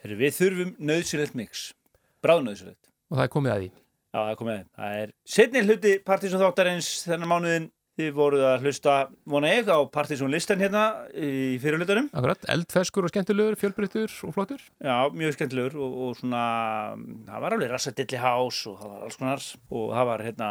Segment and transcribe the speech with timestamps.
[0.00, 1.68] Heyrðu, Við þurfum nöðsilegt mix
[2.24, 3.68] Bráðnöðsilegt Og það er komið að því.
[4.10, 4.66] Já, það er komið að því.
[4.80, 8.92] Það er setni hluti Partíson þáttarins þennan mánuðin Þið voruð að hlusta,
[9.28, 14.62] vona ég, á Partíson listan hérna í fyrirlutunum Akkurat, eldfeskur og skemmtilegur, fjölbreyttur og flottur.
[14.78, 16.44] Já, mjög skemmtilegur og, og svona,
[17.26, 19.44] það var alveg rassadilli hás og það var alls konar
[19.80, 20.50] og það var hérna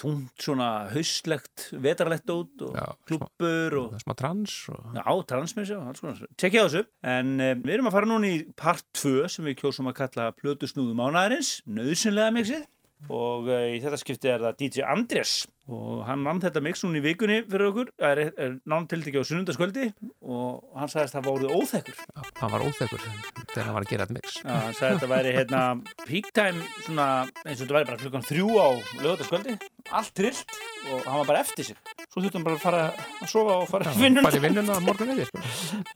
[0.00, 4.84] þungt svona hauslegt, vetarlegt út og Já, klubbur og smá trans og...
[4.98, 6.26] Já, transmis, já, alls konar.
[6.34, 6.84] Tjekkja þessu.
[7.14, 10.30] En um, við erum að fara núna í part 2 sem við kjósum að kalla
[10.36, 12.70] Plötusnúðu mánaðarins, nöðsynlega mixið.
[13.12, 17.00] Og uh, í þetta skipti er það DJ Andrés og hann vann þetta mix núna
[17.00, 19.90] í vikunni fyrir okkur, er, er nán tildegi á sunnundaskvöldi
[20.20, 22.02] og hann sagðist að það voruð óþekkur.
[22.04, 23.06] Já, hann var óþekkur
[23.54, 24.36] þegar hann var að gera þetta mix.
[24.42, 25.62] Já, hann sagði að þetta væri hérna
[26.04, 27.08] peak time svona
[27.44, 28.68] eins og þetta væri bara klukkan þrjú á
[29.04, 29.56] lögataskvöldi,
[29.94, 30.58] allt trillt
[30.92, 31.80] og hann var bara eftir sig.
[32.12, 32.82] Svo þurftum hann bara að fara
[33.24, 34.26] að sofa og fara að vinnuna.
[34.28, 35.44] Bara í vinnuna morgun eða.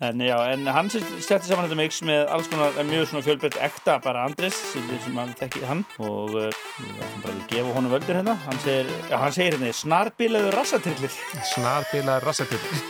[0.08, 3.98] En en hann setti saman þetta mix með alls konar en mjög svona fjölbreytt ekta
[4.05, 8.19] bara Andres sem, sem hann þekkið hann og uh, við ætlum bara gefa honum völdur
[8.19, 11.12] hérna hann segir, já, hann segir hérna snarbilaður rassatrillir
[11.55, 12.83] Snarbilaður rassatillir.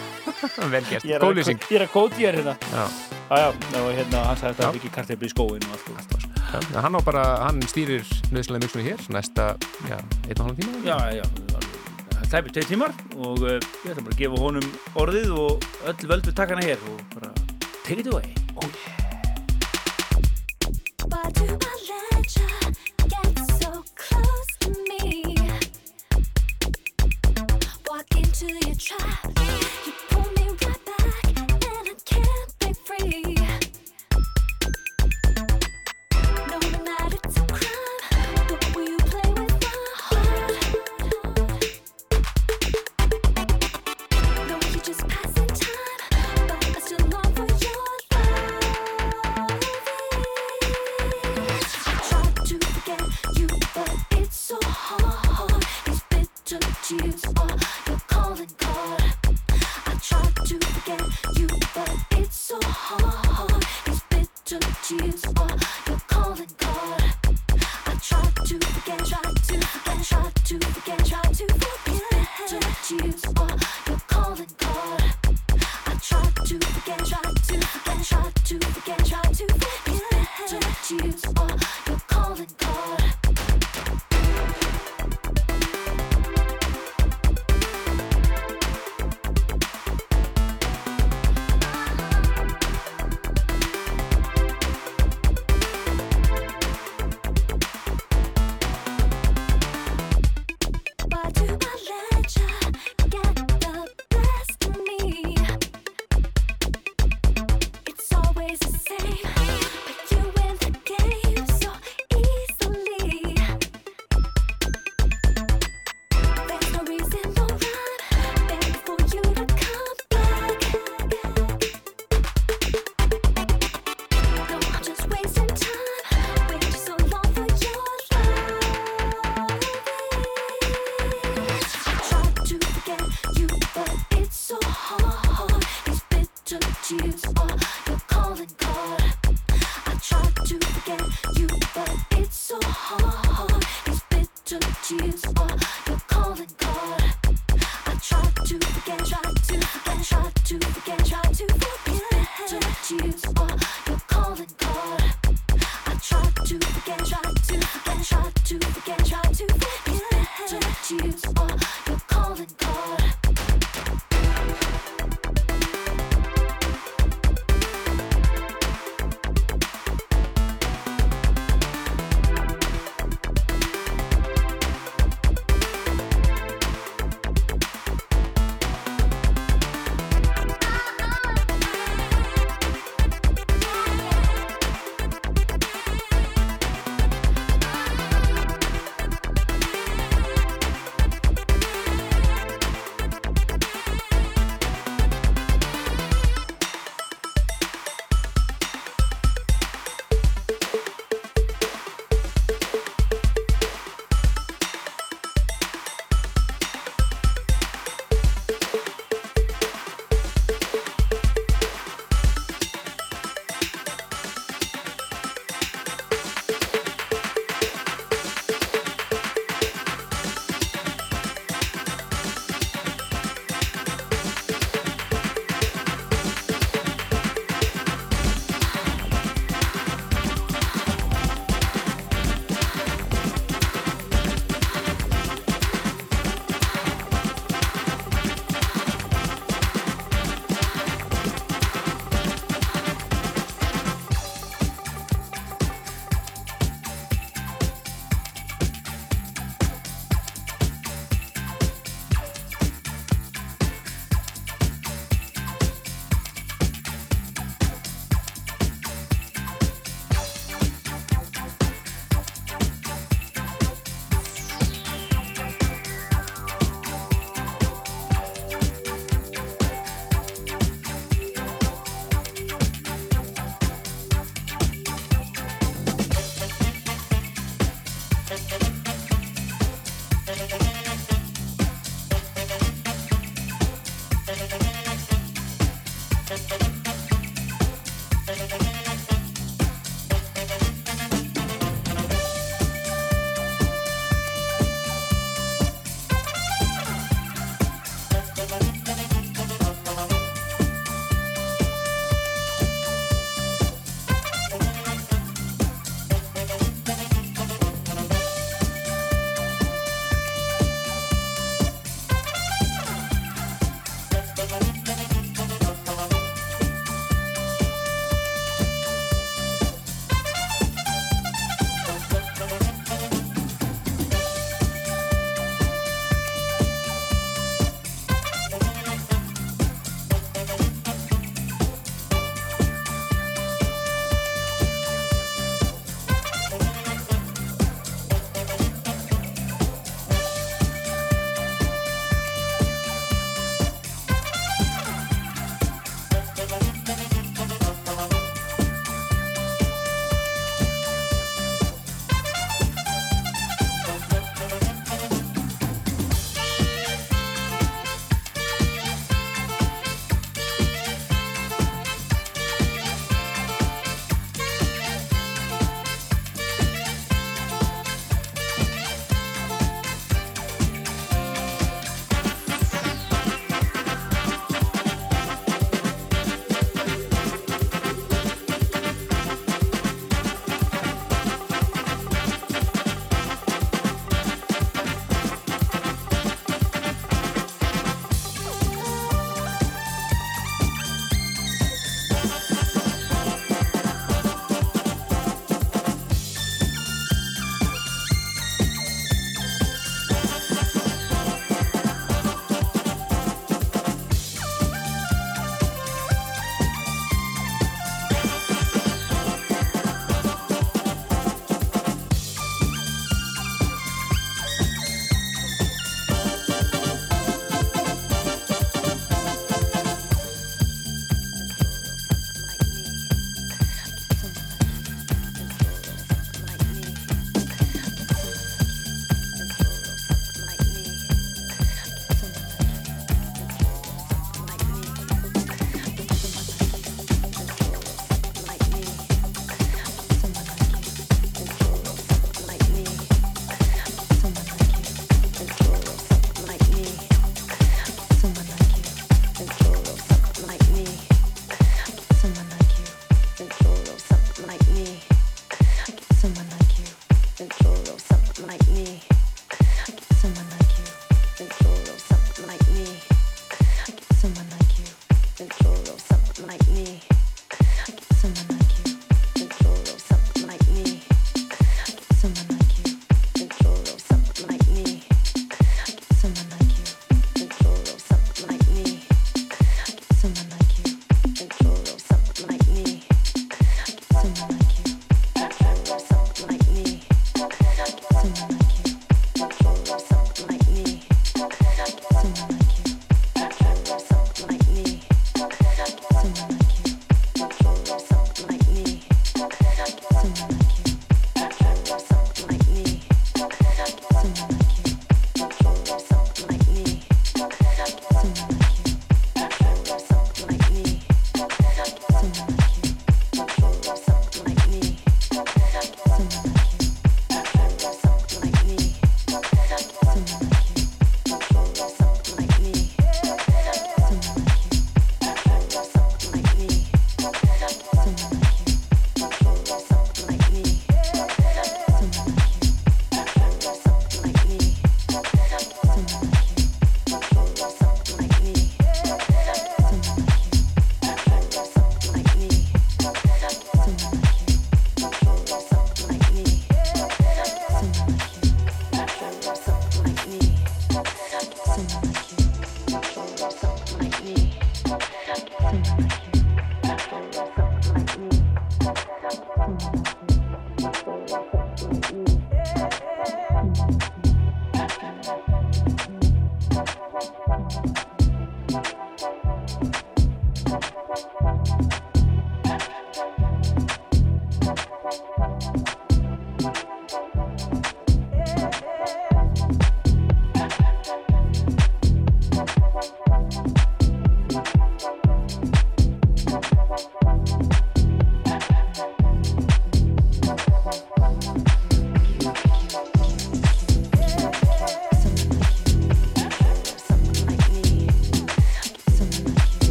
[0.70, 1.60] Vel gert, Ég er að- góðlýsing.
[1.70, 2.84] Ég er að kóti hér hérna Já,
[3.28, 4.68] Já, já, og hérna hann sagði þetta Já.
[4.68, 6.76] er ekki kartefli í skóin og allt og allt já.
[6.76, 9.48] En hann á bara, hann stýrir nöðslega mixunni hér næsta,
[9.88, 10.80] já, einn og halvan tíma.
[10.86, 11.24] Já, já,
[12.28, 16.08] það er tveir tímar og uh, ég ætla bara að gefa honum orðið og öll
[16.12, 17.32] völdu taka hana hér og bara
[17.84, 18.24] take it away
[18.56, 18.96] oh, yeah.
[21.08, 21.74] Why do I
[22.12, 22.48] let you
[23.08, 25.37] get so close to me?
[28.28, 30.07] Into your trap, you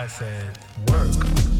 [0.00, 1.59] I said, work.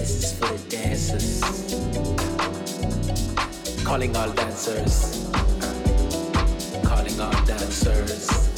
[0.00, 1.42] This is for the dancers.
[3.84, 5.28] Calling all dancers.
[6.82, 8.49] Calling all dancers.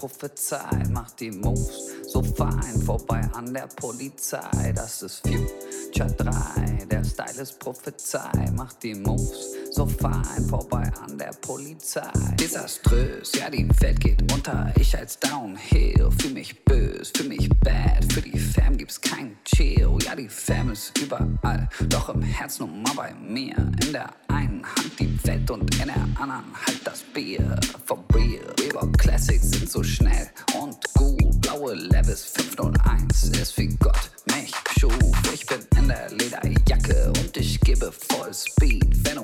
[0.00, 4.72] Prophezei, macht die Moves so fein, vorbei an der Polizei.
[4.74, 11.16] Das ist Future 3, der Style ist Prophezei, macht die Moves so fein, vorbei an
[11.16, 12.10] der Polizei.
[12.38, 18.12] Desaströs, ja die Welt geht unter, ich als Downhill, fühl mich bös, fühl mich bad,
[18.12, 22.68] für die Fam gibt's kein Chill, ja die Fam ist überall, doch im Herz nur
[22.68, 27.02] mal bei mir, in der einen Hand die Welt und in der anderen halt das
[27.14, 27.58] Bier.
[27.86, 30.28] For real, Weber Classics sind so schnell
[30.60, 31.40] und gut.
[31.40, 34.92] Blaue Levels 501 ist wie Gott mich schuf.
[35.32, 38.86] Ich bin in der Lederjacke und ich gebe voll Speed.
[39.04, 39.18] Wenn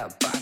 [0.00, 0.39] that.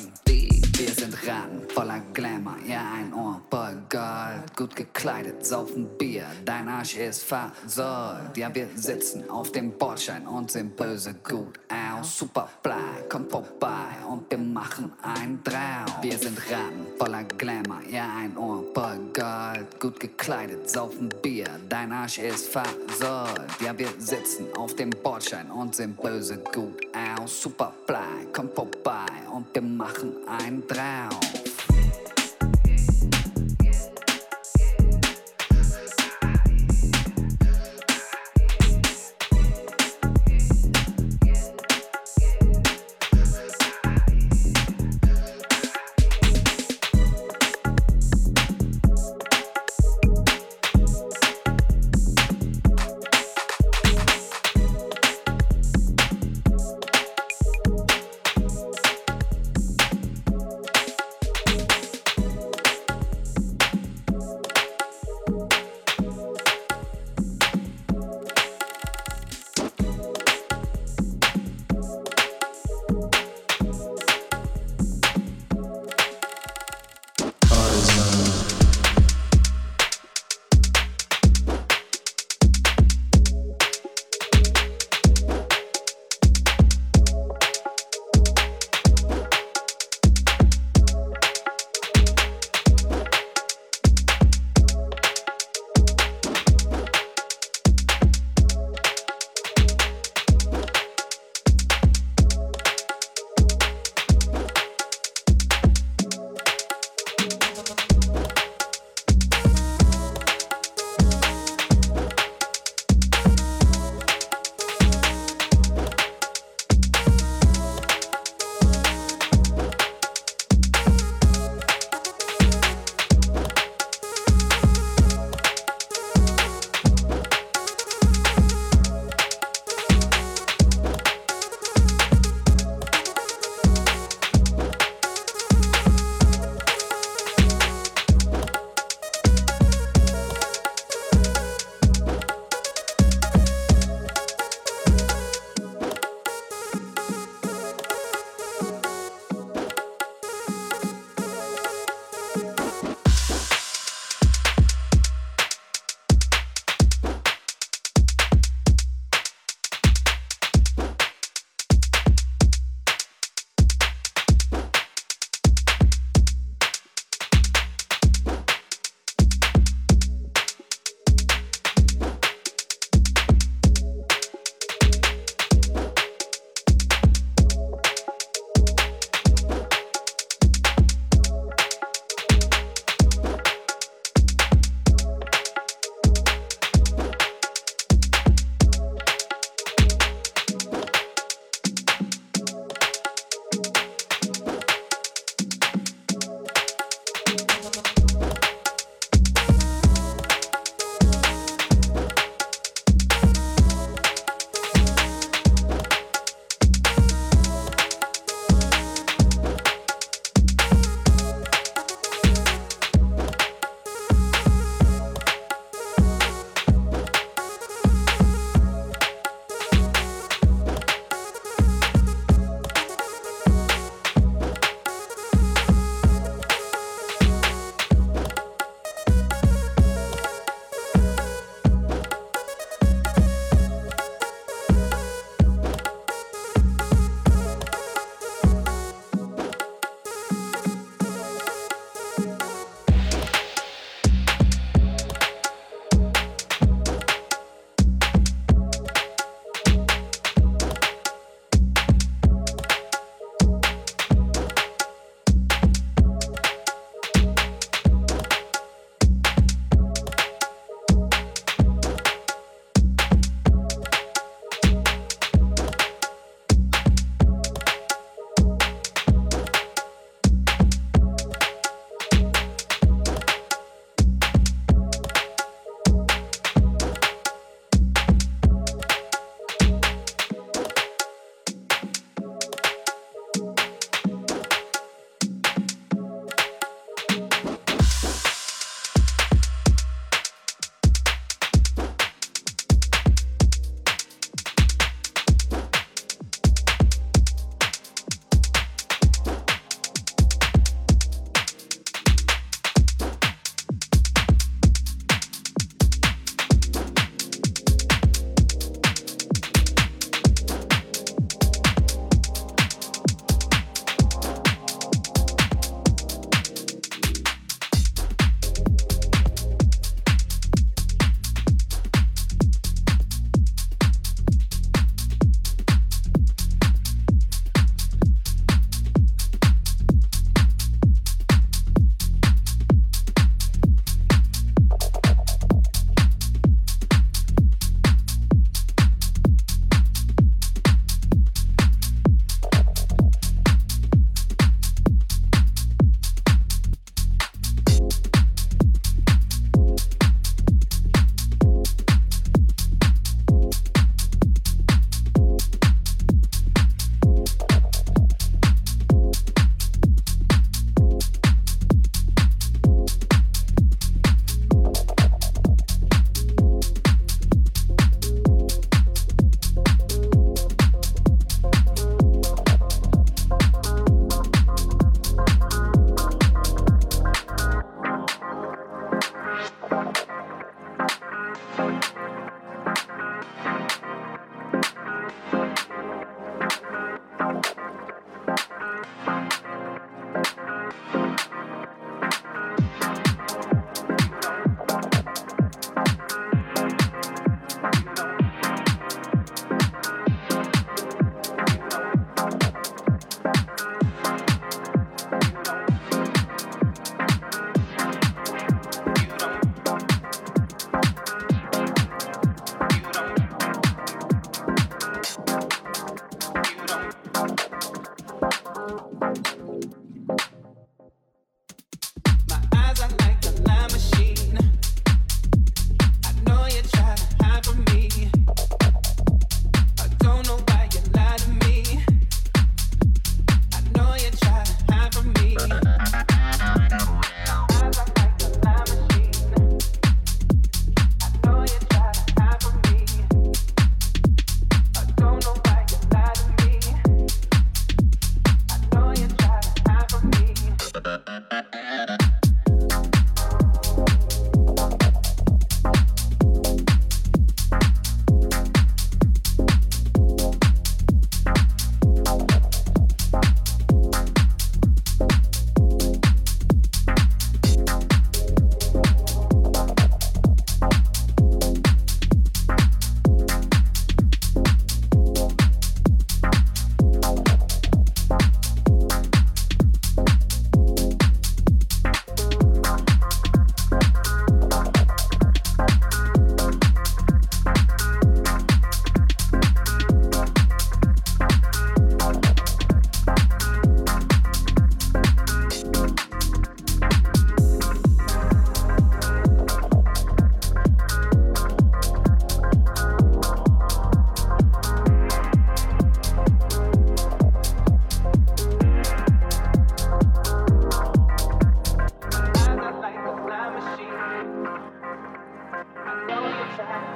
[1.79, 4.57] Voller Glamour, ja ein Ohr voll Gold.
[4.57, 8.37] Gut gekleidet, saufen Bier, dein Arsch ist versäumt.
[8.37, 12.19] Ja, wir sitzen auf dem Bordschein und sind böse gut aus.
[12.19, 16.03] Superfly, kommt vorbei und wir machen ein Traum.
[16.03, 19.79] Wir sind ran, voller Glamour, ja ein Ohr voll Gold.
[19.79, 23.61] Gut gekleidet, saufen Bier, dein Arsch ist versäumt.
[23.65, 27.41] Ja, wir sitzen auf dem Bordschein und sind böse gut aus.
[27.41, 31.48] Superfly, kommt vorbei und wir machen ein Traum.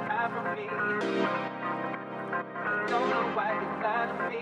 [0.07, 0.67] hide from me.
[2.87, 4.41] Don't know why you lied to me.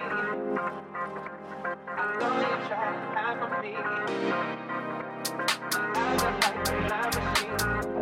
[1.98, 3.74] I know you trying to hide from me.
[5.96, 8.01] I look like a flying machine.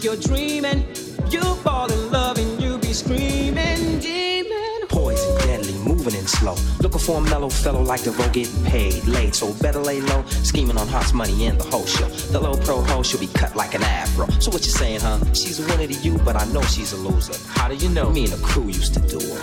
[0.00, 0.86] Think you're dreaming.
[1.30, 4.88] You fall in love and you be screaming, demon.
[4.88, 6.56] Poison, deadly, moving in slow.
[6.80, 9.34] Looking for a mellow fellow like the road getting paid late.
[9.34, 12.08] So better lay low, scheming on hot money, and the whole show.
[12.32, 14.26] The low pro hoe, she'll be cut like an afro.
[14.40, 15.18] So what you saying, huh?
[15.32, 17.36] She's a winner to you, but I know she's a loser.
[17.48, 18.10] How do you know?
[18.10, 19.40] Me and the crew used to do her.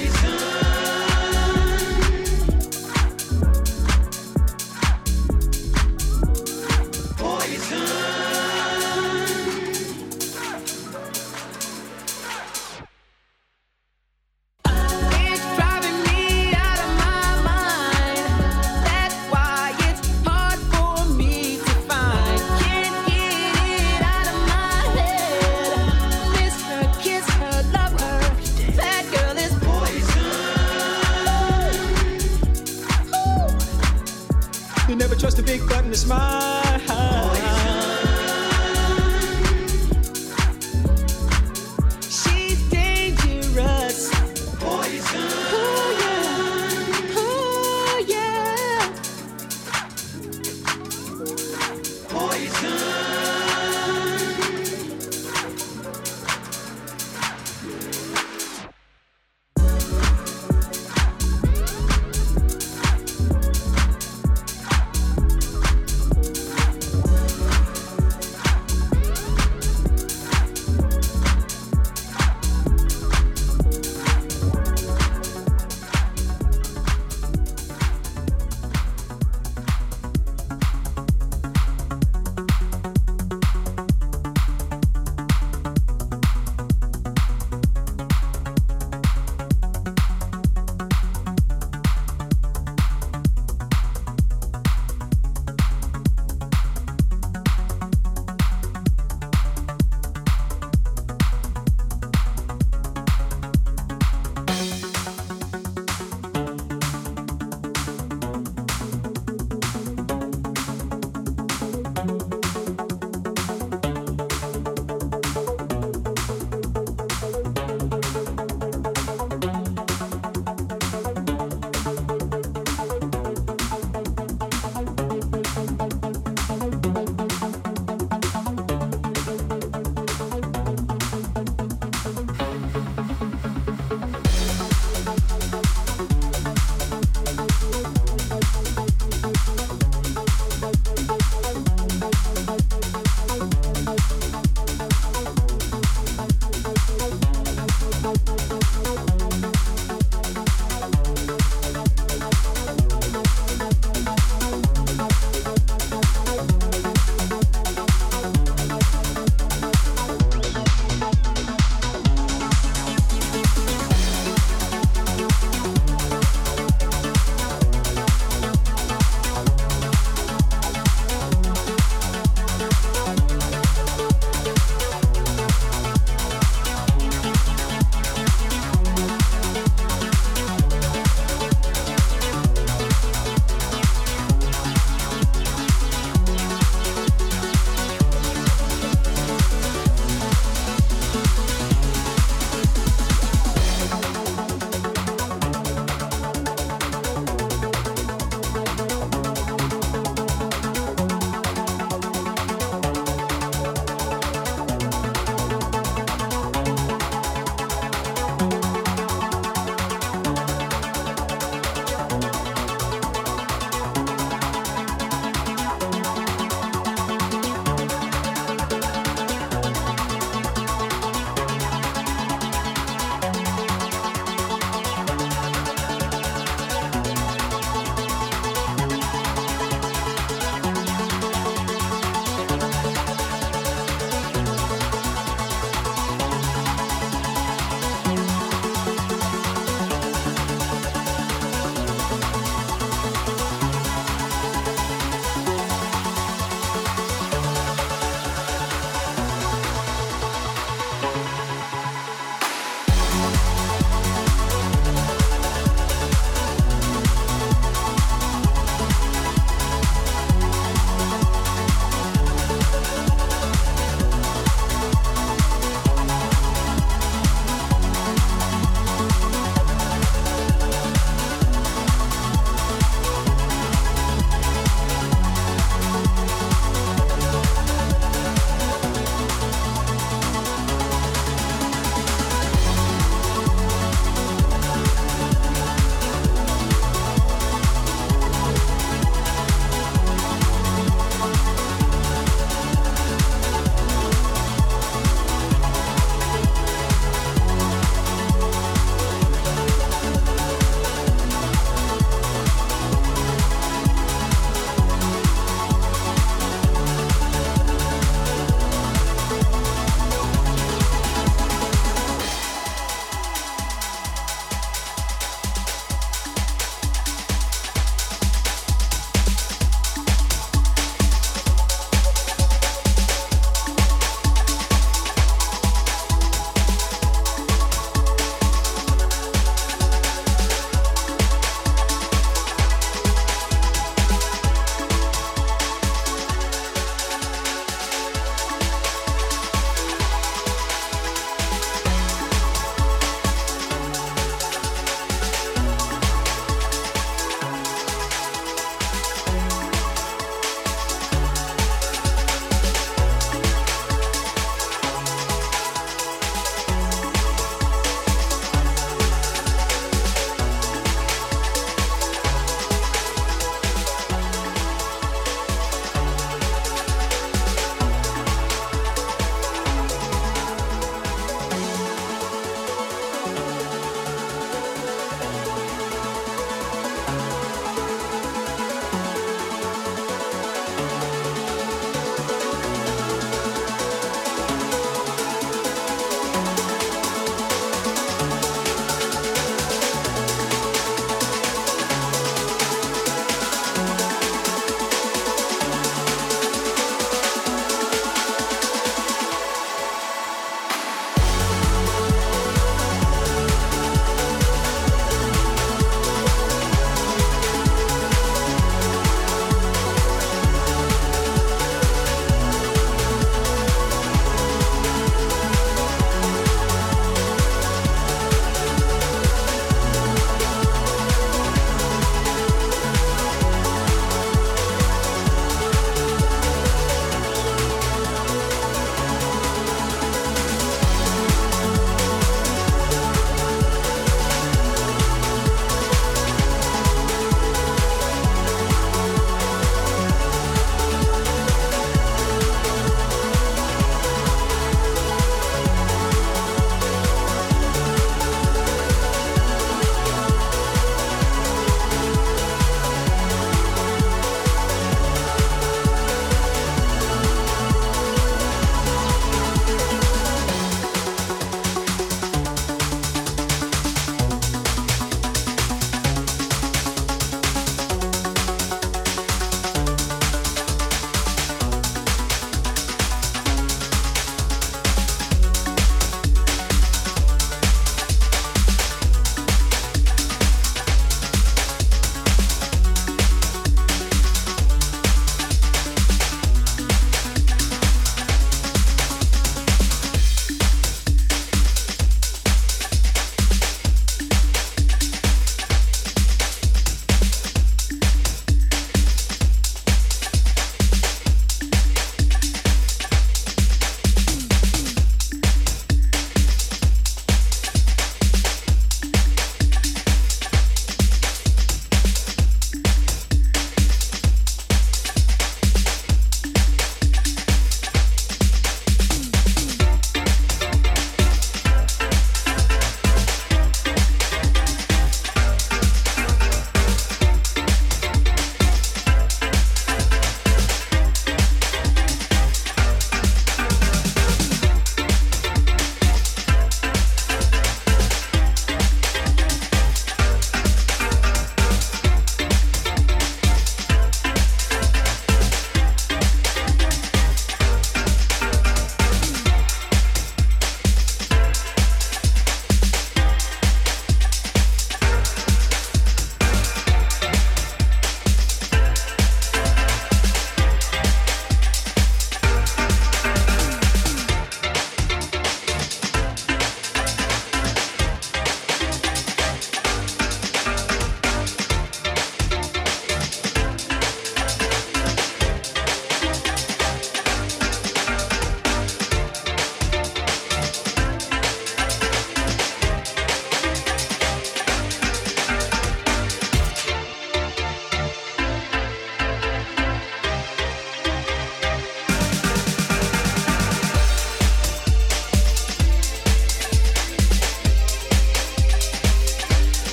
[0.00, 0.22] It's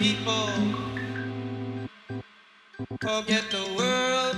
[0.00, 0.48] people.
[3.02, 4.36] Forget the world.